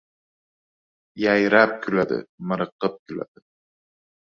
[1.25, 2.19] Yayrab kuladi,
[2.49, 3.49] miriqib kuladi!